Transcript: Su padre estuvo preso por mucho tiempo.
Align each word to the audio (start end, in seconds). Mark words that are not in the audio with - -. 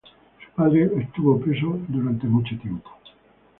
Su 0.43 0.49
padre 0.55 0.89
estuvo 0.99 1.39
preso 1.39 1.73
por 1.87 2.25
mucho 2.31 2.57
tiempo. 2.57 2.89